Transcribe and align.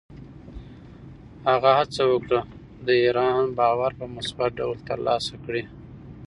هغه 1.49 1.71
هڅه 1.79 2.03
وکړه، 2.13 2.41
د 2.85 2.87
ایران 3.03 3.43
باور 3.57 3.91
په 3.99 4.05
مثبت 4.15 4.49
ډول 4.59 4.77
ترلاسه 4.89 5.33
کړي. 5.45 5.63